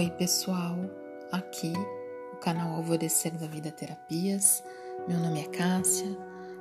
Oi, 0.00 0.08
pessoal. 0.12 0.78
Aqui, 1.30 1.74
o 2.32 2.36
canal 2.36 2.74
Alvorecer 2.76 3.36
da 3.36 3.46
Vida 3.46 3.70
Terapias. 3.70 4.64
Meu 5.06 5.18
nome 5.18 5.42
é 5.42 5.48
Cássia. 5.48 6.16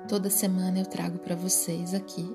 Toda 0.09 0.29
semana 0.29 0.79
eu 0.79 0.85
trago 0.85 1.19
para 1.19 1.37
vocês 1.37 1.93
aqui 1.93 2.29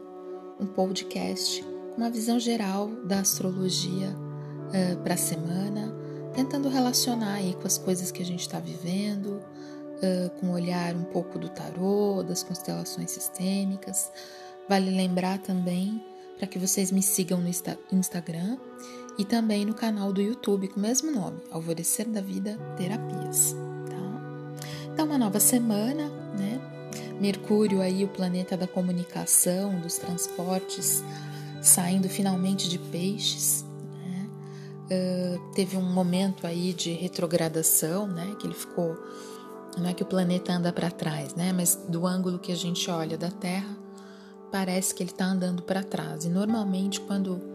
um 0.59 0.65
podcast 0.65 1.63
com 1.63 1.99
uma 1.99 2.09
visão 2.09 2.41
geral 2.41 2.89
da 3.05 3.19
astrologia 3.21 4.17
uh, 4.17 4.97
para 5.03 5.13
a 5.13 5.19
semana, 5.19 5.95
tentando 6.33 6.71
relacionar 6.71 7.35
aí 7.35 7.53
com 7.53 7.67
as 7.67 7.77
coisas 7.77 8.11
que 8.11 8.23
a 8.23 8.27
gente 8.27 8.41
está 8.41 8.59
vivendo, 8.59 9.43
uh, 9.99 10.31
com 10.41 10.53
olhar 10.53 10.95
um 10.95 11.05
pouco 11.05 11.39
do 11.39 11.51
tarô, 11.51 12.23
das 12.23 12.43
constelações 12.43 13.11
sistêmicas. 13.11 14.11
Vale 14.67 14.91
lembrar 14.91 15.37
também 15.41 16.03
para 16.39 16.47
que 16.47 16.59
vocês 16.59 16.91
me 16.91 17.03
sigam 17.03 17.43
no 17.43 17.51
Instagram 17.93 18.57
e 19.17 19.25
também 19.25 19.65
no 19.65 19.75
canal 19.75 20.13
do 20.13 20.21
YouTube 20.21 20.69
com 20.69 20.79
o 20.79 20.83
mesmo 20.83 21.11
nome, 21.11 21.39
Alvorecer 21.51 22.09
da 22.09 22.21
Vida 22.21 22.59
Terapias. 22.77 23.55
Tá? 23.89 24.91
Então, 24.93 25.07
uma 25.07 25.19
nova 25.19 25.39
semana, 25.39 26.09
né? 26.39 26.61
Mercúrio 27.21 27.81
aí, 27.81 28.05
o 28.05 28.09
planeta 28.09 28.57
da 28.57 28.67
comunicação, 28.67 29.79
dos 29.81 29.97
transportes, 29.99 31.03
saindo 31.63 32.09
finalmente 32.09 32.69
de 32.69 32.79
peixes. 32.79 33.65
Né? 33.95 34.29
Uh, 34.91 35.55
teve 35.55 35.77
um 35.77 35.93
momento 35.93 36.47
aí 36.47 36.73
de 36.73 36.93
retrogradação, 36.93 38.09
né? 38.09 38.35
Que 38.39 38.47
ele 38.47 38.55
ficou. 38.55 38.99
Não 39.79 39.89
é 39.89 39.95
que 39.95 40.03
o 40.03 40.07
planeta 40.07 40.53
anda 40.53 40.73
para 40.73 40.91
trás, 40.91 41.35
né? 41.35 41.53
Mas 41.53 41.77
do 41.89 42.07
ângulo 42.07 42.39
que 42.39 42.51
a 42.51 42.57
gente 42.57 42.91
olha 42.91 43.17
da 43.17 43.31
Terra, 43.31 43.77
parece 44.51 44.95
que 44.95 45.03
ele 45.03 45.11
está 45.11 45.25
andando 45.25 45.63
para 45.63 45.83
trás. 45.85 46.25
E 46.25 46.29
normalmente, 46.29 47.01
quando 47.01 47.54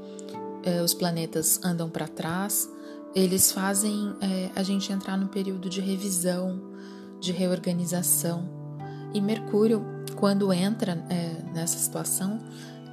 é, 0.63 0.81
os 0.81 0.93
planetas 0.93 1.59
andam 1.63 1.89
para 1.89 2.07
trás, 2.07 2.69
eles 3.15 3.51
fazem 3.51 4.13
é, 4.21 4.49
a 4.55 4.63
gente 4.63 4.91
entrar 4.91 5.17
no 5.17 5.27
período 5.27 5.69
de 5.69 5.81
revisão, 5.81 6.61
de 7.19 7.31
reorganização. 7.31 8.47
E 9.13 9.19
Mercúrio, 9.19 9.83
quando 10.15 10.51
entra 10.53 11.03
é, 11.09 11.41
nessa 11.53 11.77
situação, 11.77 12.39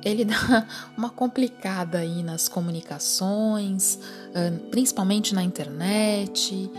ele 0.05 0.25
dá 0.27 0.67
uma 0.97 1.11
complicada 1.11 1.99
aí 1.99 2.23
nas 2.23 2.49
comunicações, 2.49 3.99
principalmente 4.71 5.35
na 5.35 5.43
internet, 5.43 6.71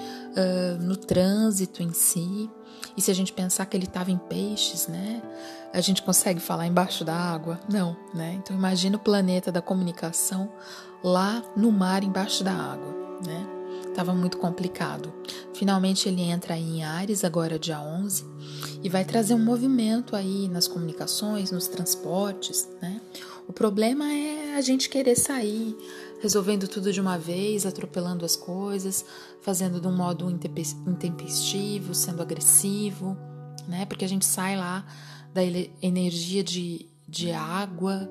no 0.80 0.96
trânsito 0.96 1.84
em 1.84 1.92
si. 1.92 2.50
E 2.98 3.02
se 3.02 3.12
a 3.12 3.14
gente 3.14 3.32
pensar 3.32 3.68
que 3.68 3.78
ele 3.78 3.86
estava 3.86 4.10
em 4.10 4.18
peixes, 4.18 4.88
né? 4.88 5.22
A 5.72 5.80
gente 5.80 6.02
consegue 6.02 6.40
falar 6.40 6.66
embaixo 6.66 7.06
da 7.06 7.14
água? 7.14 7.60
Não, 7.70 7.96
né? 8.12 8.34
Então 8.40 8.56
imagina 8.56 8.98
o 8.98 9.00
planeta 9.00 9.52
da 9.52 9.62
comunicação 9.62 10.52
lá 11.04 11.44
no 11.56 11.72
mar 11.72 12.04
embaixo 12.04 12.44
da 12.44 12.52
água, 12.52 13.20
né? 13.24 13.48
Tava 13.94 14.14
muito 14.14 14.38
complicado. 14.38 15.14
Finalmente 15.54 16.10
ele 16.10 16.22
entra 16.22 16.56
aí 16.56 16.80
em 16.80 16.84
Ares 16.84 17.24
agora 17.24 17.60
dia 17.60 17.80
11 17.80 18.26
e 18.84 18.90
vai 18.90 19.06
trazer 19.06 19.36
um 19.36 19.44
movimento 19.44 20.16
aí 20.16 20.48
nas 20.50 20.68
comunicações, 20.68 21.52
nos 21.52 21.68
transportes, 21.68 22.68
né? 22.82 23.00
O 23.48 23.54
problema 23.54 24.12
é 24.12 24.56
a 24.56 24.62
gente 24.62 24.90
querer 24.90 25.16
sair 25.16 25.76
resolvendo 26.20 26.68
tudo 26.68 26.92
de 26.92 27.00
uma 27.00 27.18
vez, 27.18 27.66
atropelando 27.66 28.26
as 28.26 28.36
coisas, 28.36 29.06
fazendo 29.42 29.80
de 29.80 29.88
um 29.88 29.96
modo 29.96 30.30
intempestivo, 30.30 31.94
sendo 31.94 32.22
agressivo, 32.22 33.18
né? 33.68 33.86
Porque 33.86 34.06
a 34.06 34.10
gente 34.10 34.26
sai 34.26 34.56
lá 34.58 34.86
da 35.34 35.42
energia 35.82 36.44
de, 36.44 36.88
de 37.08 37.32
água, 37.32 38.10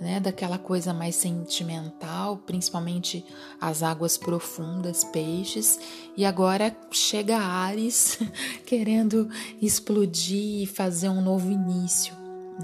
né? 0.00 0.18
Daquela 0.18 0.58
coisa 0.58 0.92
mais 0.92 1.14
sentimental, 1.14 2.38
principalmente 2.38 3.24
as 3.60 3.82
águas 3.82 4.18
profundas, 4.18 5.04
peixes, 5.04 5.78
e 6.16 6.24
agora 6.24 6.76
chega 6.90 7.38
Ares 7.38 8.18
querendo 8.66 9.28
explodir 9.60 10.62
e 10.62 10.66
fazer 10.66 11.08
um 11.08 11.22
novo 11.22 11.50
início, 11.50 12.14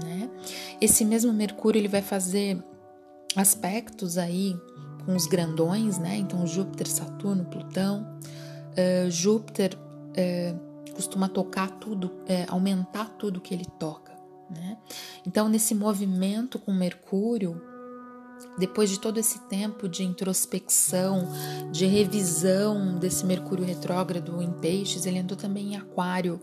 né? 0.03 0.29
Esse 0.81 1.05
mesmo 1.05 1.31
Mercúrio 1.31 1.79
ele 1.79 1.87
vai 1.87 2.01
fazer 2.01 2.61
aspectos 3.35 4.17
aí 4.17 4.55
com 5.05 5.15
os 5.15 5.25
grandões, 5.25 5.97
né? 5.97 6.17
Então, 6.17 6.45
Júpiter, 6.45 6.87
Saturno, 6.87 7.45
Plutão. 7.45 8.19
Uh, 8.71 9.09
Júpiter 9.09 9.77
uh, 9.77 10.93
costuma 10.93 11.27
tocar 11.27 11.69
tudo, 11.71 12.07
uh, 12.07 12.45
aumentar 12.49 13.09
tudo 13.17 13.41
que 13.41 13.53
ele 13.53 13.65
toca, 13.79 14.13
né? 14.49 14.77
Então, 15.25 15.49
nesse 15.49 15.73
movimento 15.73 16.59
com 16.59 16.73
Mercúrio, 16.73 17.61
depois 18.57 18.89
de 18.89 18.99
todo 18.99 19.17
esse 19.17 19.39
tempo 19.47 19.87
de 19.87 20.03
introspecção, 20.03 21.27
de 21.71 21.85
revisão 21.85 22.97
desse 22.97 23.25
Mercúrio 23.25 23.65
retrógrado 23.65 24.41
em 24.41 24.51
Peixes, 24.51 25.05
ele 25.05 25.19
andou 25.19 25.37
também 25.37 25.73
em 25.73 25.75
Aquário, 25.77 26.39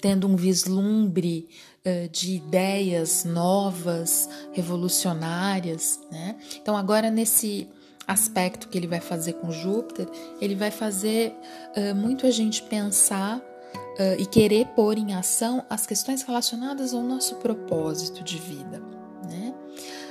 tendo 0.00 0.26
um 0.26 0.36
vislumbre 0.36 1.48
uh, 1.84 2.08
de 2.08 2.36
ideias 2.36 3.24
novas, 3.24 4.28
revolucionárias, 4.52 6.00
né? 6.10 6.36
Então 6.60 6.76
agora 6.76 7.10
nesse 7.10 7.68
aspecto 8.06 8.68
que 8.68 8.76
ele 8.76 8.86
vai 8.86 9.00
fazer 9.00 9.34
com 9.34 9.52
Júpiter, 9.52 10.08
ele 10.40 10.54
vai 10.54 10.70
fazer 10.70 11.32
uh, 11.76 11.94
muito 11.94 12.26
a 12.26 12.30
gente 12.30 12.62
pensar 12.62 13.38
uh, 13.38 14.20
e 14.20 14.26
querer 14.26 14.66
pôr 14.68 14.98
em 14.98 15.14
ação 15.14 15.64
as 15.70 15.86
questões 15.86 16.22
relacionadas 16.22 16.92
ao 16.92 17.02
nosso 17.02 17.36
propósito 17.36 18.24
de 18.24 18.38
vida? 18.38 18.89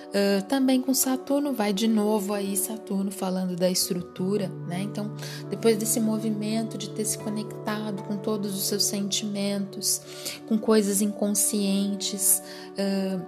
Uh, 0.10 0.42
também 0.48 0.82
com 0.82 0.92
Saturno 0.92 1.54
vai 1.54 1.72
de 1.72 1.88
novo 1.88 2.34
aí 2.34 2.58
Saturno 2.58 3.12
falando 3.12 3.56
da 3.56 3.70
estrutura, 3.70 4.48
né? 4.68 4.82
Então, 4.82 5.16
depois 5.52 5.78
desse 5.78 6.00
movimento 6.00 6.80
de 6.80 6.90
ter 6.90 7.06
se 7.06 7.16
conectado 7.20 8.02
com 8.04 8.18
todos 8.18 8.56
os 8.56 8.68
seus 8.68 8.86
sentimentos, 8.86 10.02
com 10.48 10.58
coisas 10.58 11.04
inconscientes, 11.04 12.42
uh, 12.72 13.24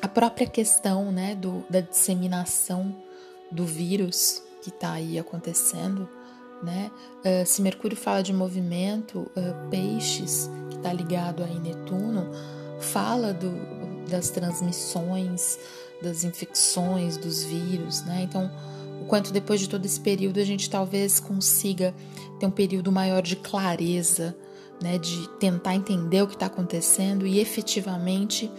a 0.00 0.06
própria 0.06 0.46
questão, 0.46 1.10
né, 1.10 1.34
do, 1.34 1.64
da 1.68 1.80
disseminação 1.80 2.94
do 3.50 3.64
vírus 3.64 4.44
que 4.62 4.68
está 4.68 4.92
aí 4.92 5.18
acontecendo, 5.18 6.08
né? 6.62 6.88
Uh, 7.18 7.44
se 7.44 7.60
Mercúrio 7.60 7.96
fala 7.96 8.22
de 8.22 8.32
movimento, 8.32 9.28
peixes, 9.70 10.48
que 10.70 10.76
está 10.76 10.92
ligado 10.92 11.42
aí 11.42 11.58
Netuno, 11.58 12.30
fala 12.78 13.32
do, 13.32 13.50
das 14.08 14.30
transmissões, 14.30 15.58
das 16.02 16.24
infecções, 16.24 17.16
dos 17.16 17.44
vírus, 17.44 18.02
né? 18.02 18.22
Então, 18.22 18.50
o 19.00 19.06
quanto 19.06 19.32
depois 19.32 19.60
de 19.60 19.68
todo 19.68 19.84
esse 19.84 20.00
período 20.00 20.40
a 20.40 20.44
gente 20.44 20.68
talvez 20.68 21.20
consiga 21.20 21.94
ter 22.38 22.46
um 22.46 22.50
período 22.50 22.92
maior 22.92 23.22
de 23.22 23.36
clareza, 23.36 24.36
né? 24.82 24.98
De 24.98 25.28
tentar 25.38 25.74
entender 25.74 26.22
o 26.22 26.26
que 26.26 26.34
está 26.34 26.46
acontecendo 26.46 27.26
e 27.26 27.38
efetivamente 27.38 28.50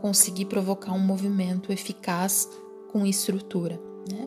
conseguir 0.00 0.44
provocar 0.44 0.92
um 0.92 0.98
movimento 0.98 1.72
eficaz 1.72 2.48
com 2.92 3.06
estrutura. 3.06 3.80
Né? 4.10 4.26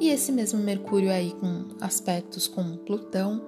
E 0.00 0.08
esse 0.10 0.32
mesmo 0.32 0.58
Mercúrio 0.60 1.12
aí 1.12 1.32
com 1.38 1.66
aspectos 1.80 2.48
com 2.48 2.76
Plutão, 2.76 3.40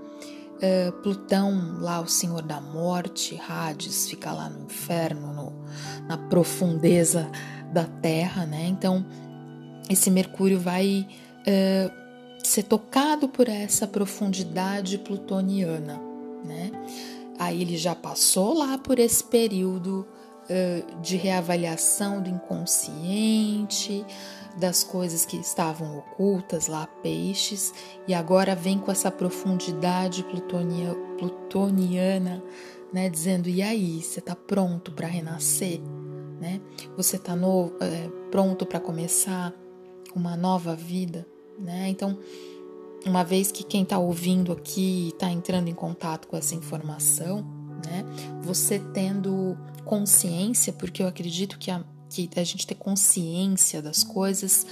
uh, 0.56 0.92
Plutão 1.02 1.78
lá 1.80 2.00
o 2.00 2.08
Senhor 2.08 2.42
da 2.42 2.60
Morte, 2.60 3.40
Hades 3.48 4.08
fica 4.08 4.32
lá 4.32 4.48
no 4.48 4.64
inferno, 4.64 5.32
no, 5.32 5.52
na 6.06 6.16
profundeza 6.16 7.30
da 7.72 7.84
Terra, 7.84 8.46
né? 8.46 8.66
Então 8.66 9.04
esse 9.88 10.10
Mercúrio 10.10 10.58
vai 10.58 11.06
uh, 11.40 11.92
ser 12.42 12.64
tocado 12.64 13.28
por 13.28 13.48
essa 13.48 13.86
profundidade 13.86 14.98
plutoniana, 14.98 16.00
né? 16.44 16.70
Aí 17.38 17.62
ele 17.62 17.76
já 17.76 17.94
passou 17.94 18.54
lá 18.54 18.78
por 18.78 18.98
esse 18.98 19.24
período 19.24 20.06
uh, 20.44 21.00
de 21.00 21.16
reavaliação 21.16 22.22
do 22.22 22.30
inconsciente, 22.30 24.04
das 24.56 24.84
coisas 24.84 25.24
que 25.24 25.36
estavam 25.36 25.98
ocultas 25.98 26.66
lá, 26.66 26.86
peixes, 27.02 27.72
e 28.06 28.14
agora 28.14 28.54
vem 28.54 28.78
com 28.78 28.90
essa 28.90 29.10
profundidade 29.10 30.22
plutonia, 30.24 30.94
plutoniana, 31.18 32.42
né, 32.92 33.08
dizendo: 33.08 33.48
e 33.48 33.62
aí, 33.62 34.02
você 34.02 34.20
está 34.20 34.36
pronto 34.36 34.92
para 34.92 35.06
renascer? 35.06 35.80
Né? 36.40 36.60
Você 36.96 37.16
está 37.16 37.34
é, 37.80 38.08
pronto 38.30 38.66
para 38.66 38.80
começar 38.80 39.52
uma 40.14 40.36
nova 40.36 40.74
vida? 40.74 41.26
Né? 41.58 41.88
Então, 41.88 42.18
uma 43.06 43.22
vez 43.22 43.52
que 43.52 43.62
quem 43.62 43.82
está 43.82 43.98
ouvindo 43.98 44.52
aqui 44.52 45.08
está 45.08 45.30
entrando 45.30 45.68
em 45.68 45.74
contato 45.74 46.26
com 46.26 46.36
essa 46.36 46.54
informação, 46.54 47.44
né, 47.84 48.04
você 48.42 48.78
tendo 48.78 49.56
consciência, 49.84 50.72
porque 50.72 51.02
eu 51.02 51.06
acredito 51.06 51.58
que 51.58 51.70
a 51.70 51.84
que 52.14 52.28
a 52.36 52.44
gente 52.44 52.66
ter 52.66 52.74
consciência 52.74 53.82
das 53.82 54.02
coisas 54.04 54.66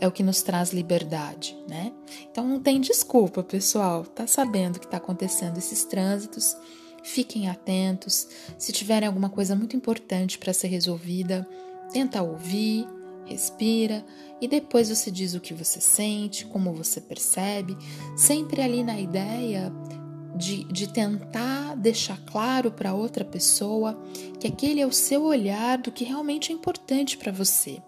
é 0.00 0.06
o 0.06 0.12
que 0.12 0.22
nos 0.22 0.42
traz 0.42 0.72
liberdade, 0.72 1.56
né? 1.68 1.92
Então 2.30 2.46
não 2.46 2.60
tem 2.60 2.80
desculpa, 2.80 3.42
pessoal. 3.42 4.04
Tá 4.04 4.26
sabendo 4.26 4.78
que 4.78 4.84
está 4.84 4.98
acontecendo 4.98 5.58
esses 5.58 5.84
trânsitos? 5.84 6.56
Fiquem 7.02 7.48
atentos. 7.48 8.28
Se 8.58 8.72
tiverem 8.72 9.06
alguma 9.06 9.30
coisa 9.30 9.54
muito 9.54 9.76
importante 9.76 10.38
para 10.38 10.52
ser 10.52 10.68
resolvida, 10.68 11.48
tenta 11.92 12.22
ouvir, 12.22 12.86
respira 13.24 14.04
e 14.40 14.46
depois 14.46 14.88
você 14.88 15.10
diz 15.10 15.34
o 15.34 15.40
que 15.40 15.54
você 15.54 15.80
sente, 15.80 16.44
como 16.46 16.72
você 16.72 17.00
percebe, 17.00 17.76
sempre 18.16 18.60
ali 18.60 18.82
na 18.82 18.98
ideia 18.98 19.72
de, 20.36 20.64
de 20.64 20.88
tentar 20.88 21.74
deixar 21.76 22.18
claro 22.26 22.70
para 22.70 22.94
outra 22.94 23.24
pessoa 23.24 23.98
que 24.38 24.46
aquele 24.46 24.80
é 24.80 24.86
o 24.86 24.92
seu 24.92 25.24
olhar 25.24 25.78
do 25.78 25.90
que 25.90 26.04
realmente 26.04 26.52
é 26.52 26.54
importante 26.54 27.16
para 27.16 27.32
você. 27.32 27.82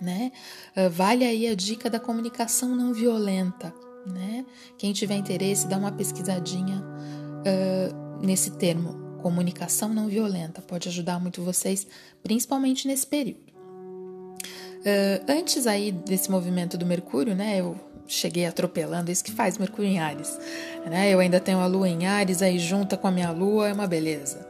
Né? 0.00 0.32
Uh, 0.76 0.88
vale 0.88 1.24
aí 1.24 1.46
a 1.46 1.54
dica 1.54 1.90
da 1.90 2.00
comunicação 2.00 2.74
não 2.74 2.92
violenta. 2.92 3.74
Né? 4.06 4.46
Quem 4.78 4.92
tiver 4.92 5.16
interesse, 5.16 5.66
dá 5.66 5.76
uma 5.76 5.92
pesquisadinha 5.92 6.82
uh, 6.82 8.24
nesse 8.24 8.52
termo, 8.52 9.18
comunicação 9.20 9.88
não 9.88 10.08
violenta. 10.08 10.62
Pode 10.62 10.88
ajudar 10.88 11.20
muito 11.20 11.42
vocês, 11.42 11.86
principalmente 12.22 12.86
nesse 12.86 13.06
período. 13.06 13.48
Uh, 14.78 15.24
antes 15.28 15.66
aí 15.66 15.90
desse 15.90 16.30
movimento 16.30 16.78
do 16.78 16.86
Mercúrio, 16.86 17.34
né? 17.34 17.60
Eu 17.60 17.76
cheguei 18.08 18.46
atropelando, 18.46 19.10
isso 19.10 19.22
que 19.22 19.30
faz 19.30 19.58
Mercúrio 19.58 19.90
em 19.90 20.00
Ares. 20.00 20.38
Né? 20.86 21.12
Eu 21.12 21.20
ainda 21.20 21.38
tenho 21.38 21.60
a 21.60 21.66
Lua 21.66 21.88
em 21.88 22.06
Ares, 22.06 22.42
aí 22.42 22.58
junta 22.58 22.96
com 22.96 23.06
a 23.06 23.10
minha 23.10 23.30
Lua, 23.30 23.68
é 23.68 23.72
uma 23.72 23.86
beleza. 23.86 24.46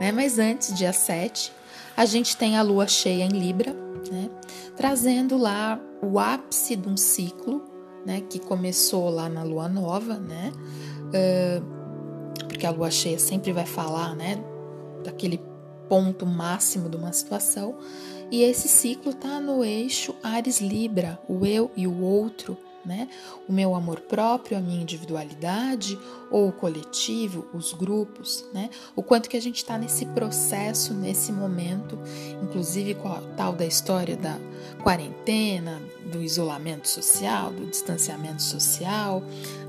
Né? 0.00 0.12
Mas 0.12 0.38
antes, 0.38 0.74
dia 0.74 0.92
7, 0.92 1.52
a 1.96 2.04
gente 2.04 2.36
tem 2.36 2.56
a 2.56 2.62
Lua 2.62 2.86
cheia 2.88 3.24
em 3.24 3.28
Libra, 3.28 3.72
né? 4.10 4.28
trazendo 4.76 5.38
lá 5.38 5.80
o 6.02 6.18
ápice 6.18 6.76
de 6.76 6.88
um 6.88 6.96
ciclo, 6.96 7.64
né? 8.04 8.22
que 8.28 8.38
começou 8.38 9.08
lá 9.08 9.28
na 9.28 9.42
Lua 9.42 9.68
Nova, 9.68 10.14
né? 10.14 10.52
Uh, 11.06 12.44
porque 12.46 12.66
a 12.66 12.70
Lua 12.70 12.90
cheia 12.90 13.18
sempre 13.18 13.52
vai 13.52 13.66
falar 13.66 14.14
né? 14.14 14.36
daquele 15.04 15.40
ponto 15.88 16.26
máximo 16.26 16.88
de 16.88 16.96
uma 16.96 17.12
situação. 17.12 17.76
E 18.30 18.42
esse 18.42 18.66
ciclo 18.66 19.12
está 19.12 19.40
no 19.40 19.64
eixo 19.64 20.14
Ares 20.22 20.60
Libra, 20.60 21.18
o 21.28 21.46
eu 21.46 21.70
e 21.76 21.86
o 21.86 22.02
outro, 22.02 22.58
né? 22.86 23.08
O 23.48 23.52
meu 23.52 23.74
amor 23.74 24.00
próprio, 24.00 24.56
a 24.56 24.60
minha 24.60 24.80
individualidade, 24.80 25.98
ou 26.30 26.48
o 26.48 26.52
coletivo, 26.52 27.46
os 27.52 27.72
grupos, 27.72 28.44
né? 28.54 28.70
O 28.94 29.02
quanto 29.02 29.28
que 29.28 29.36
a 29.36 29.42
gente 29.42 29.56
está 29.56 29.76
nesse 29.76 30.06
processo, 30.06 30.94
nesse 30.94 31.32
momento, 31.32 31.98
inclusive 32.42 32.94
com 32.94 33.08
a 33.08 33.20
tal 33.36 33.52
da 33.52 33.66
história 33.66 34.16
da 34.16 34.38
quarentena, 34.82 35.80
do 36.10 36.22
isolamento 36.22 36.88
social, 36.88 37.52
do 37.52 37.66
distanciamento 37.66 38.42
social, 38.42 39.22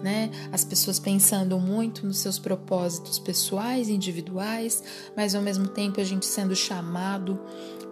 né? 0.03 0.29
As 0.51 0.63
pessoas 0.63 0.99
pensando 0.99 1.59
muito 1.59 2.05
nos 2.05 2.17
seus 2.17 2.37
propósitos 2.37 3.17
pessoais, 3.17 3.89
individuais, 3.89 4.83
mas 5.15 5.33
ao 5.33 5.41
mesmo 5.41 5.67
tempo 5.67 5.99
a 5.99 6.03
gente 6.03 6.25
sendo 6.25 6.55
chamado 6.55 7.39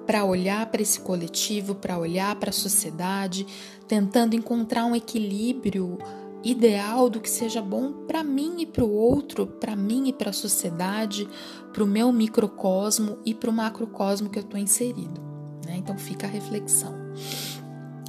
para 0.05 0.23
olhar 0.23 0.67
para 0.67 0.81
esse 0.81 0.99
coletivo, 0.99 1.73
para 1.73 1.97
olhar 1.97 2.35
para 2.35 2.51
a 2.51 2.53
sociedade, 2.53 3.45
tentando 3.87 4.35
encontrar 4.35 4.85
um 4.85 4.95
equilíbrio 4.95 5.97
ideal 6.43 7.09
do 7.09 7.19
que 7.19 7.29
seja 7.29 7.61
bom 7.61 7.91
para 8.05 8.23
mim 8.23 8.57
e 8.59 8.65
para 8.65 8.83
o 8.83 8.93
outro, 8.93 9.47
para 9.47 9.75
mim 9.75 10.09
e 10.09 10.13
para 10.13 10.29
a 10.29 10.33
sociedade, 10.33 11.27
para 11.73 11.83
o 11.83 11.87
meu 11.87 12.11
microcosmo 12.11 13.17
e 13.25 13.33
para 13.33 13.49
o 13.49 13.53
macrocosmo 13.53 14.29
que 14.29 14.37
eu 14.37 14.43
estou 14.43 14.59
inserido. 14.59 15.19
Né? 15.65 15.77
Então 15.77 15.97
fica 15.97 16.27
a 16.27 16.29
reflexão. 16.29 16.93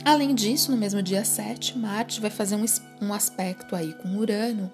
Além 0.05 0.35
disso, 0.35 0.71
no 0.71 0.77
mesmo 0.77 1.03
dia 1.03 1.25
7, 1.25 1.77
Marte 1.79 2.21
vai 2.21 2.31
fazer 2.31 2.55
um, 2.55 2.65
um 3.03 3.13
aspecto 3.13 3.75
aí 3.75 3.93
com 3.95 4.17
Urano 4.17 4.71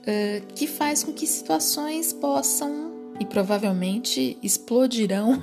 uh, 0.00 0.46
que 0.54 0.66
faz 0.66 1.02
com 1.02 1.12
que 1.12 1.26
situações 1.26 2.12
possam 2.12 2.92
e 3.20 3.26
provavelmente 3.26 4.38
explodirão 4.42 5.42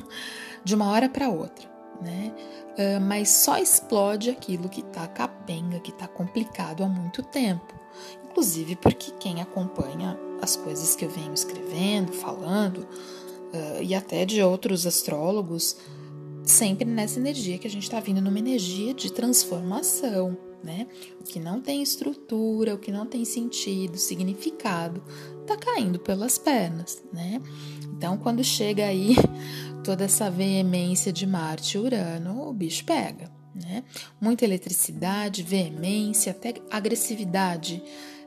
de 0.64 0.74
uma 0.74 0.90
hora 0.90 1.10
para 1.10 1.30
outra, 1.30 1.68
né? 2.04 2.34
Uh, 2.74 3.02
mas 3.02 3.30
só 3.30 3.58
explode 3.58 4.30
aquilo 4.30 4.70
que 4.70 4.82
está 4.82 5.08
capenga, 5.08 5.80
que 5.80 5.92
está 5.92 6.08
complicado 6.08 6.84
há 6.84 6.88
muito 6.88 7.24
tempo. 7.24 7.74
Inclusive 8.26 8.76
porque 8.76 9.12
quem 9.20 9.42
acompanha 9.42 10.18
as 10.42 10.56
coisas 10.56 10.96
que 10.96 11.06
eu 11.06 11.10
venho 11.10 11.34
escrevendo, 11.34 12.12
falando, 12.12 12.80
uh, 12.80 13.82
e 13.82 13.96
até 13.96 14.26
de 14.26 14.42
outros 14.42 14.86
astrólogos, 14.86 15.78
sempre 16.44 16.86
nessa 16.86 17.20
energia 17.20 17.58
que 17.58 17.68
a 17.68 17.70
gente 17.70 17.84
está 17.84 18.00
vindo 18.00 18.22
numa 18.22 18.40
energia 18.40 18.94
de 18.94 19.12
transformação, 19.12 20.38
né? 20.64 20.88
O 21.20 21.24
que 21.24 21.40
não 21.40 21.62
tem 21.62 21.82
estrutura, 21.82 22.74
o 22.74 22.78
que 22.78 22.92
não 22.92 23.06
tem 23.06 23.26
sentido, 23.26 23.98
significado, 23.98 25.04
tá 25.46 25.58
caindo 25.58 26.00
pelas 26.00 26.38
pernas, 26.38 27.04
né? 27.12 27.42
Então, 27.96 28.18
quando 28.18 28.44
chega 28.44 28.86
aí 28.86 29.16
toda 29.84 30.06
essa 30.06 30.32
veemência 30.32 31.12
de 31.12 31.28
Marte 31.28 31.78
e 31.78 31.80
Urano, 31.80 32.48
o 32.48 32.54
bicho 32.54 32.86
pega, 32.86 33.30
né? 33.54 33.84
Muita 34.20 34.46
eletricidade, 34.46 35.44
veemência, 35.44 36.32
até 36.32 36.56
agressividade 36.72 37.84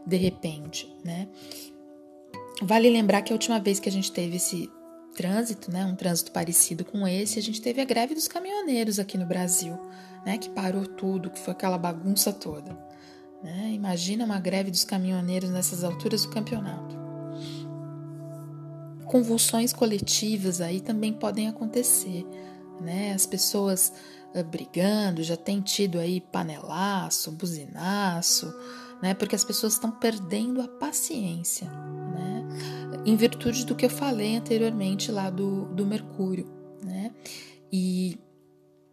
de 0.07 0.17
repente, 0.17 0.89
né? 1.05 1.27
Vale 2.63 2.89
lembrar 2.89 3.23
que 3.23 3.33
a 3.33 3.35
última 3.35 3.59
vez 3.59 3.81
que 3.81 3.89
a 3.89 3.93
gente 3.93 4.13
teve 4.13 4.37
esse 4.37 4.71
trânsito, 5.15 5.71
né, 5.71 5.85
um 5.85 5.97
trânsito 5.97 6.31
parecido 6.31 6.85
com 6.85 7.09
esse, 7.09 7.39
a 7.39 7.43
gente 7.43 7.61
teve 7.61 7.81
a 7.81 7.85
greve 7.85 8.15
dos 8.15 8.29
caminhoneiros 8.29 8.99
aqui 8.99 9.17
no 9.17 9.27
Brasil, 9.27 9.79
né, 10.25 10.37
que 10.37 10.51
parou 10.51 10.87
tudo, 10.87 11.31
que 11.31 11.39
foi 11.39 11.53
aquela 11.53 11.79
bagunça 11.79 12.33
toda. 12.33 12.79
Né? 13.43 13.71
Imagina 13.73 14.25
uma 14.25 14.39
greve 14.39 14.71
dos 14.71 14.85
caminhoneiros 14.85 15.51
nessas 15.51 15.85
alturas 15.85 16.23
do 16.23 16.31
campeonato 16.31 17.06
convulsões 19.17 19.73
coletivas 19.73 20.61
aí 20.61 20.79
também 20.79 21.11
podem 21.11 21.49
acontecer, 21.49 22.27
né? 22.79 23.15
As 23.15 23.25
pessoas 23.25 23.91
brigando, 24.51 25.23
já 25.23 25.39
tem 25.39 25.63
tido 25.63 25.99
aí 25.99 26.21
panelaço, 26.21 27.33
buzinaço, 27.33 28.55
né? 29.03 29.15
Porque 29.15 29.35
as 29.35 29.43
pessoas 29.43 29.73
estão 29.73 29.91
perdendo 29.91 30.61
a 30.61 30.69
paciência, 30.69 31.67
né? 31.67 32.47
Em 33.07 33.17
virtude 33.17 33.65
do 33.65 33.75
que 33.75 33.87
eu 33.87 33.91
falei 33.91 34.37
anteriormente 34.37 35.11
lá 35.11 35.31
do, 35.31 35.65
do 35.67 35.87
Mercúrio, 35.87 36.47
né? 36.85 37.11
E, 37.73 38.19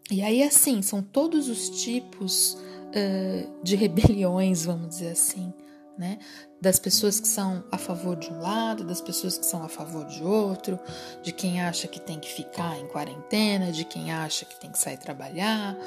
e 0.09 0.21
aí, 0.21 0.41
assim, 0.41 0.81
são 0.81 1.01
todos 1.01 1.49
os 1.49 1.69
tipos 1.83 2.53
uh, 2.53 3.61
de 3.61 3.75
rebeliões, 3.75 4.63
vamos 4.63 4.87
dizer 4.87 5.09
assim, 5.09 5.53
né? 5.97 6.17
Das 6.61 6.79
pessoas 6.79 7.19
que 7.19 7.27
são 7.27 7.63
a 7.71 7.77
favor 7.77 8.15
de 8.15 8.31
um 8.31 8.39
lado, 8.39 8.83
das 8.83 9.01
pessoas 9.01 9.37
que 9.37 9.45
são 9.45 9.63
a 9.63 9.69
favor 9.69 10.05
de 10.05 10.23
outro, 10.23 10.79
de 11.21 11.31
quem 11.31 11.61
acha 11.61 11.87
que 11.87 11.99
tem 11.99 12.19
que 12.19 12.31
ficar 12.31 12.79
em 12.79 12.87
quarentena, 12.87 13.71
de 13.71 13.85
quem 13.85 14.11
acha 14.11 14.45
que 14.45 14.59
tem 14.59 14.71
que 14.71 14.79
sair 14.79 14.97
trabalhar, 14.97 15.77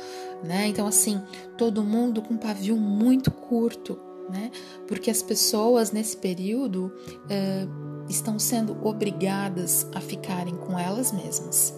né? 0.45 0.69
Então, 0.69 0.87
assim, 0.87 1.21
todo 1.57 1.83
mundo 1.83 2.23
com 2.23 2.35
um 2.35 2.39
pavio 2.39 2.77
muito 2.77 3.31
curto, 3.31 3.99
né? 4.31 4.51
Porque 4.87 5.11
as 5.11 5.23
pessoas 5.23 5.91
nesse 5.91 6.17
período 6.17 6.93
é, 7.29 7.67
estão 8.09 8.39
sendo 8.39 8.77
obrigadas 8.87 9.87
a 9.95 10.01
ficarem 10.01 10.57
com 10.57 10.79
elas 10.79 11.13
mesmas, 11.13 11.75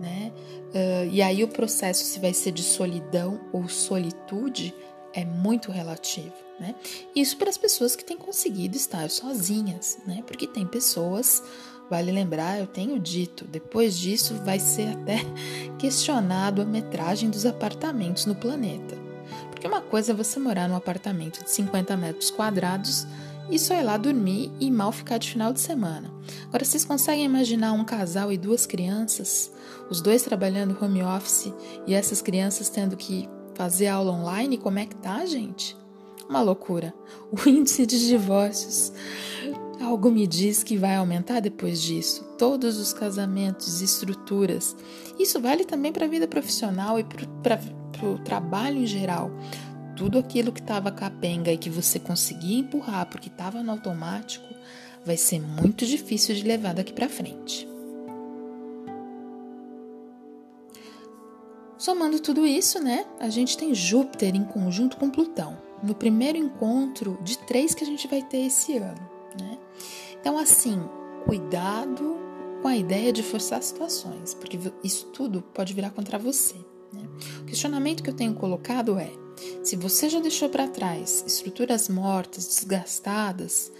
né? 0.00 0.32
Uh, 0.68 1.08
e 1.10 1.22
aí 1.22 1.42
o 1.42 1.48
processo 1.48 2.04
se 2.04 2.18
vai 2.18 2.34
ser 2.34 2.52
de 2.52 2.62
solidão 2.62 3.40
ou 3.54 3.68
solitude 3.70 4.74
é 5.12 5.24
muito 5.24 5.70
relativo, 5.70 6.34
né? 6.58 6.74
Isso 7.14 7.36
para 7.36 7.50
as 7.50 7.58
pessoas 7.58 7.96
que 7.96 8.04
têm 8.04 8.16
conseguido 8.16 8.76
estar 8.76 9.10
sozinhas, 9.10 9.98
né? 10.06 10.22
Porque 10.26 10.46
tem 10.46 10.66
pessoas, 10.66 11.42
vale 11.90 12.12
lembrar, 12.12 12.58
eu 12.58 12.66
tenho 12.66 12.98
dito, 12.98 13.44
depois 13.44 13.96
disso 13.96 14.34
vai 14.44 14.58
ser 14.58 14.88
até 14.88 15.20
questionado 15.78 16.62
a 16.62 16.64
metragem 16.64 17.30
dos 17.30 17.46
apartamentos 17.46 18.26
no 18.26 18.34
planeta. 18.34 18.96
Porque 19.50 19.66
uma 19.66 19.80
coisa 19.80 20.12
é 20.12 20.14
você 20.14 20.38
morar 20.38 20.68
num 20.68 20.76
apartamento 20.76 21.42
de 21.42 21.50
50 21.50 21.96
metros 21.96 22.30
quadrados 22.30 23.06
e 23.50 23.58
só 23.58 23.74
ir 23.74 23.82
lá 23.82 23.96
dormir 23.96 24.52
e 24.60 24.70
mal 24.70 24.92
ficar 24.92 25.18
de 25.18 25.30
final 25.30 25.52
de 25.52 25.60
semana. 25.60 26.12
Agora, 26.46 26.64
vocês 26.64 26.84
conseguem 26.84 27.24
imaginar 27.24 27.72
um 27.72 27.84
casal 27.84 28.30
e 28.30 28.38
duas 28.38 28.66
crianças, 28.66 29.50
os 29.90 30.00
dois 30.00 30.22
trabalhando 30.22 30.76
home 30.80 31.02
office 31.02 31.52
e 31.86 31.94
essas 31.94 32.20
crianças 32.20 32.68
tendo 32.68 32.96
que 32.96 33.28
fazer 33.58 33.88
aula 33.88 34.12
online, 34.12 34.56
como 34.56 34.78
é 34.78 34.86
que 34.86 34.94
tá, 34.94 35.26
gente? 35.26 35.76
Uma 36.28 36.40
loucura. 36.40 36.94
O 37.30 37.46
índice 37.46 37.84
de 37.84 38.06
divórcios. 38.06 38.90
Algo 39.78 40.10
me 40.10 40.26
diz 40.26 40.62
que 40.62 40.78
vai 40.78 40.96
aumentar 40.96 41.40
depois 41.40 41.82
disso. 41.82 42.24
Todos 42.38 42.78
os 42.78 42.92
casamentos, 42.92 43.82
estruturas. 43.82 44.74
Isso 45.18 45.38
vale 45.40 45.64
também 45.64 45.92
para 45.92 46.06
a 46.06 46.08
vida 46.08 46.26
profissional 46.26 46.98
e 46.98 47.04
para 47.04 47.60
o 48.02 48.18
trabalho 48.20 48.78
em 48.78 48.86
geral. 48.86 49.30
Tudo 49.94 50.18
aquilo 50.18 50.52
que 50.52 50.60
estava 50.60 50.90
capenga 50.90 51.52
e 51.52 51.58
que 51.58 51.68
você 51.68 51.98
conseguia 51.98 52.60
empurrar 52.60 53.06
porque 53.06 53.28
estava 53.28 53.62
no 53.62 53.72
automático 53.72 54.46
vai 55.04 55.16
ser 55.16 55.40
muito 55.40 55.84
difícil 55.84 56.34
de 56.34 56.44
levar 56.44 56.74
daqui 56.74 56.92
para 56.92 57.08
frente. 57.08 57.68
Somando 61.78 62.18
tudo 62.18 62.44
isso, 62.44 62.80
né, 62.80 63.06
a 63.20 63.30
gente 63.30 63.56
tem 63.56 63.72
Júpiter 63.72 64.34
em 64.34 64.44
conjunto 64.44 64.96
com 64.96 65.08
Plutão, 65.08 65.56
no 65.80 65.94
primeiro 65.94 66.36
encontro 66.36 67.16
de 67.22 67.38
três 67.38 67.72
que 67.72 67.84
a 67.84 67.86
gente 67.86 68.08
vai 68.08 68.20
ter 68.20 68.38
esse 68.38 68.76
ano, 68.76 69.08
né? 69.38 69.58
Então, 70.20 70.36
assim, 70.36 70.82
cuidado 71.24 72.16
com 72.60 72.66
a 72.66 72.76
ideia 72.76 73.12
de 73.12 73.22
forçar 73.22 73.62
situações, 73.62 74.34
porque 74.34 74.58
isso 74.82 75.06
tudo 75.06 75.40
pode 75.54 75.72
virar 75.72 75.90
contra 75.90 76.18
você, 76.18 76.56
Né? 76.92 77.08
O 77.42 77.44
questionamento 77.44 78.02
que 78.02 78.10
eu 78.10 78.16
tenho 78.16 78.34
colocado 78.34 78.98
é: 78.98 79.12
se 79.62 79.76
você 79.76 80.08
já 80.08 80.18
deixou 80.18 80.48
para 80.48 80.66
trás 80.66 81.22
estruturas 81.26 81.88
mortas, 81.88 82.48
desgastadas, 82.48 83.70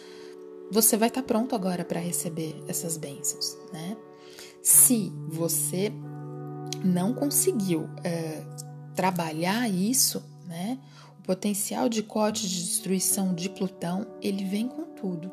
você 0.71 0.97
vai 0.97 1.09
estar 1.09 1.23
tá 1.23 1.26
pronto 1.26 1.55
agora 1.55 1.85
para 1.85 1.99
receber 1.99 2.62
essas 2.69 2.97
bênçãos, 2.97 3.57
né? 3.73 3.97
Se 4.62 5.12
você 5.26 5.93
não 6.85 7.14
conseguiu 7.14 7.88
é, 8.04 8.42
trabalhar 8.94 9.68
isso, 9.68 10.23
né? 10.47 10.78
O 11.18 11.23
potencial 11.23 11.88
de 11.88 12.02
corte 12.02 12.49
de 12.49 12.64
destruição 12.64 13.35
de 13.35 13.49
Plutão 13.49 14.06
ele 14.20 14.44
vem 14.44 14.68
com 14.68 14.85
tudo, 14.85 15.30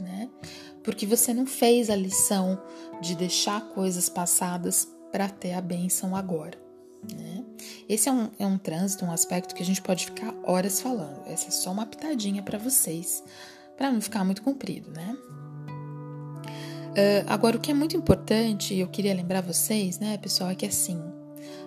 né? 0.00 0.28
Porque 0.82 1.06
você 1.06 1.32
não 1.32 1.46
fez 1.46 1.90
a 1.90 1.96
lição 1.96 2.60
de 3.00 3.14
deixar 3.14 3.60
coisas 3.68 4.08
passadas 4.08 4.88
para 5.12 5.28
ter 5.28 5.52
a 5.52 5.60
bênção 5.60 6.16
agora. 6.16 6.58
Né? 7.12 7.44
Esse 7.88 8.08
é 8.08 8.12
um, 8.12 8.30
é 8.38 8.46
um 8.46 8.58
trânsito, 8.58 9.04
um 9.04 9.12
aspecto 9.12 9.54
que 9.54 9.62
a 9.62 9.66
gente 9.66 9.82
pode 9.82 10.06
ficar 10.06 10.34
horas 10.42 10.80
falando. 10.80 11.26
Essa 11.26 11.48
é 11.48 11.50
só 11.50 11.70
uma 11.70 11.86
pitadinha 11.86 12.42
para 12.42 12.58
vocês, 12.58 13.22
para 13.76 13.92
não 13.92 14.00
ficar 14.00 14.24
muito 14.24 14.42
comprido, 14.42 14.90
né? 14.90 15.16
Uh, 16.94 17.26
agora, 17.26 17.56
o 17.56 17.60
que 17.60 17.72
é 17.72 17.74
muito 17.74 17.96
importante, 17.96 18.72
e 18.72 18.80
eu 18.80 18.88
queria 18.88 19.12
lembrar 19.12 19.40
vocês, 19.40 19.98
né, 19.98 20.16
pessoal, 20.16 20.50
é 20.50 20.54
que 20.54 20.64
assim, 20.64 21.02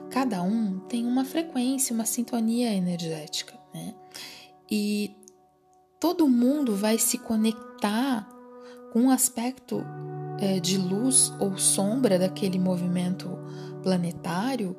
cada 0.10 0.42
um 0.42 0.80
tem 0.88 1.06
uma 1.06 1.26
frequência, 1.26 1.94
uma 1.94 2.06
sintonia 2.06 2.74
energética, 2.74 3.54
né? 3.74 3.94
E 4.72 5.16
todo 6.00 6.28
mundo 6.30 6.76
vai 6.76 6.98
se 6.98 7.18
conectar 7.18 8.28
com 8.92 9.02
um 9.02 9.10
aspecto 9.10 9.84
é, 10.40 10.60
de 10.60 10.78
luz 10.78 11.34
ou 11.40 11.58
sombra 11.58 12.18
daquele 12.18 12.58
movimento 12.58 13.30
planetário 13.84 14.76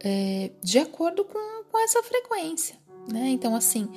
é, 0.00 0.50
de 0.62 0.78
acordo 0.78 1.24
com, 1.24 1.64
com 1.70 1.78
essa 1.78 2.02
frequência. 2.02 2.76
Né? 3.10 3.30
Então, 3.30 3.54
assim, 3.56 3.88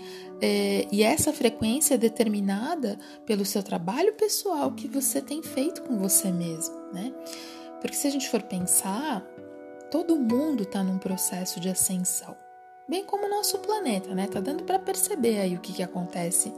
é, 0.41 0.88
e 0.91 1.03
essa 1.03 1.31
frequência 1.31 1.93
é 1.93 1.97
determinada 1.97 2.97
pelo 3.25 3.45
seu 3.45 3.62
trabalho 3.62 4.13
pessoal 4.13 4.71
que 4.71 4.88
você 4.88 5.21
tem 5.21 5.43
feito 5.43 5.83
com 5.83 5.97
você 5.97 6.31
mesmo, 6.31 6.75
né? 6.91 7.13
Porque 7.79 7.95
se 7.95 8.07
a 8.07 8.09
gente 8.09 8.29
for 8.29 8.41
pensar, 8.41 9.21
todo 9.91 10.17
mundo 10.17 10.63
está 10.63 10.83
num 10.83 10.97
processo 10.97 11.59
de 11.59 11.69
ascensão, 11.69 12.35
bem 12.89 13.05
como 13.05 13.27
o 13.27 13.29
nosso 13.29 13.59
planeta, 13.59 14.13
né? 14.15 14.27
Tá 14.27 14.39
dando 14.39 14.63
para 14.63 14.79
perceber 14.79 15.39
aí 15.39 15.55
o 15.55 15.59
que, 15.59 15.74
que 15.74 15.83
acontece 15.83 16.51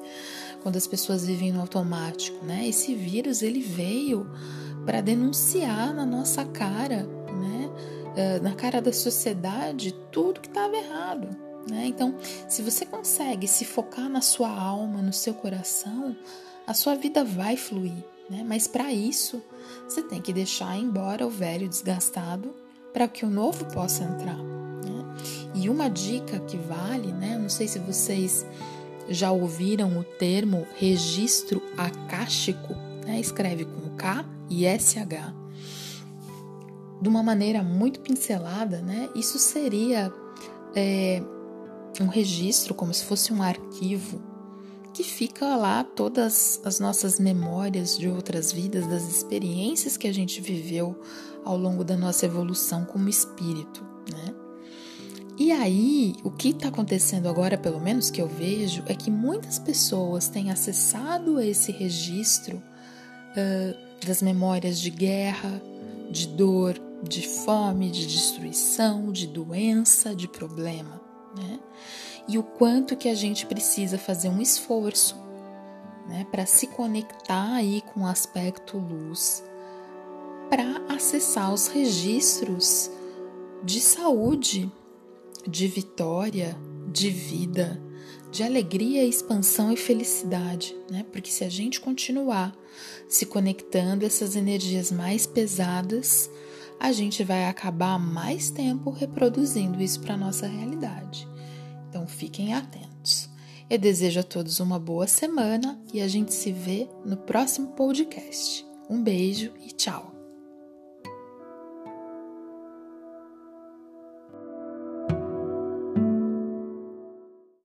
quando 0.63 0.77
as 0.77 0.88
pessoas 0.88 1.25
vivem 1.25 1.51
no 1.51 1.60
automático, 1.60 2.46
né? 2.46 2.66
Esse 2.68 2.96
vírus 2.96 3.42
ele 3.42 3.60
veio 3.60 4.32
para 4.86 5.01
denunciar 5.01 5.94
na 5.94 6.06
nossa 6.06 6.46
cara, 6.46 7.04
né? 7.04 7.70
Eh, 8.16 8.39
na 8.39 8.56
cara 8.56 8.82
da 8.82 8.94
sociedade 8.94 9.94
tudo 10.12 10.39
que 10.39 10.48
estava 10.48 10.75
errado. 10.75 11.47
Né? 11.70 11.88
Então, 11.88 12.16
se 12.48 12.62
você 12.62 12.86
consegue 12.86 13.48
se 13.48 13.66
focar 13.66 14.10
na 14.10 14.22
sua 14.22 14.50
alma, 14.50 15.02
no 15.02 15.14
seu 15.14 15.34
coração, 15.34 16.16
a 16.66 16.74
sua 16.74 16.96
vida 16.96 17.24
vai 17.24 17.58
fluir. 17.58 18.04
Né? 18.30 18.44
Mas 18.46 18.68
para 18.68 18.92
isso, 18.92 19.42
você 19.88 20.02
tem 20.02 20.22
que 20.22 20.34
deixar 20.34 20.78
embora 20.78 21.26
o 21.26 21.30
velho 21.30 21.68
desgastado 21.68 22.54
para 22.94 23.08
que 23.08 23.26
o 23.26 23.30
novo 23.30 23.66
possa 23.66 24.04
entrar. 24.04 24.38
Né? 24.38 25.16
E 25.56 25.70
uma 25.70 25.90
dica 25.90 26.40
que 26.40 26.58
vale, 26.58 27.12
né? 27.12 27.38
não 27.38 27.50
sei 27.50 27.68
se 27.68 27.80
vocês 27.80 28.46
já 29.10 29.32
ouviram 29.32 29.98
o 29.98 30.04
termo 30.04 30.68
registro 30.76 31.62
acástico, 31.78 32.74
né? 33.06 33.20
escreve 33.20 33.66
com 33.66 33.96
K 33.96 34.26
e 34.50 34.66
SH 34.66 35.48
de 37.02 37.08
uma 37.08 37.22
maneira 37.22 37.62
muito 37.62 38.00
pincelada, 38.00 38.82
né? 38.82 39.10
Isso 39.16 39.38
seria 39.38 40.12
é, 40.76 41.22
um 42.04 42.08
registro, 42.08 42.74
como 42.74 42.94
se 42.94 43.04
fosse 43.06 43.34
um 43.34 43.42
arquivo, 43.42 44.22
que 44.94 45.04
fica 45.04 45.56
lá 45.56 45.84
todas 45.84 46.60
as 46.66 46.80
nossas 46.80 47.20
memórias 47.20 47.98
de 47.98 48.08
outras 48.08 48.51
vidas, 48.51 48.88
das 48.88 49.04
experiências 49.04 49.96
que 49.96 50.08
a 50.08 50.13
gente 50.13 50.42
viveu 50.42 51.00
ao 51.46 51.58
longo 51.58 51.84
da 51.84 51.96
nossa 51.96 52.25
evolução 52.25 52.84
como 52.84 53.08
espírito, 53.08 53.86
né? 54.12 54.34
E 55.39 55.51
aí, 55.51 56.16
o 56.24 56.32
que 56.32 56.50
está 56.50 56.70
acontecendo 56.70 57.30
agora, 57.30 57.60
pelo 57.60 57.80
menos 57.80 58.10
que 58.10 58.20
eu 58.20 58.27
vejo, 58.27 58.84
é 58.88 58.96
que 58.96 59.12
muitas 59.12 59.60
pessoas 59.60 60.27
têm 60.27 60.50
acessado 60.50 61.39
esse 61.39 61.72
registro 61.72 62.58
uh, 62.58 64.06
das 64.06 64.20
memórias 64.20 64.80
de 64.80 64.89
guerra, 64.89 65.62
de 66.10 66.27
dor, 66.27 66.82
de 67.04 67.27
fome, 67.27 67.92
de 67.92 68.08
destruição, 68.08 69.12
de 69.12 69.27
doença, 69.27 70.16
de 70.16 70.27
problema, 70.27 71.00
né? 71.38 71.60
E 72.27 72.38
o 72.38 72.44
quanto 72.44 72.98
que 72.98 73.08
a 73.08 73.15
gente 73.15 73.46
precisa 73.46 73.98
fazer 73.98 74.29
um 74.29 74.41
esforço, 74.41 75.15
né, 76.08 76.25
para 76.32 76.46
se 76.46 76.67
conectar 76.67 77.53
aí 77.53 77.82
com 77.94 78.01
o 78.01 78.08
aspecto 78.08 78.77
luz, 78.77 79.44
para 80.50 80.82
acessar 80.89 81.53
os 81.53 81.67
registros 81.67 82.89
de 83.63 83.79
saúde, 83.79 84.72
de 85.48 85.67
vitória, 85.67 86.58
de 86.91 87.10
vida, 87.10 87.82
de 88.32 88.44
alegria, 88.44 89.03
expansão 89.03 89.72
e 89.72 89.77
felicidade, 89.77 90.75
né? 90.91 91.06
Porque 91.12 91.32
se 91.32 91.44
a 91.44 91.50
gente 91.50 91.79
continuar 91.79 92.56
se 93.08 93.25
conectando 93.25 94.06
essas 94.06 94.36
energias 94.36 94.91
mais 94.91 95.25
pesadas, 95.25 96.29
a 96.79 96.91
gente 96.91 97.24
vai 97.24 97.46
acabar 97.46 97.98
mais 97.98 98.50
tempo 98.50 98.89
reproduzindo 98.89 99.81
isso 99.81 100.00
para 100.00 100.17
nossa 100.17 100.48
realidade. 100.48 101.27
Então 101.89 102.07
fiquem 102.07 102.53
atentos. 102.53 103.29
Eu 103.69 103.77
desejo 103.77 104.19
a 104.19 104.24
todos 104.24 104.60
uma 104.60 104.79
boa 104.79 105.07
semana 105.07 105.79
e 105.93 106.01
a 106.01 106.07
gente 106.07 106.34
se 106.34 106.51
vê 106.51 106.88
no 107.05 107.17
próximo 107.17 107.69
podcast. 107.69 108.65
Um 108.89 109.01
beijo 109.03 109.51
e 109.60 109.72
tchau! 109.72 110.17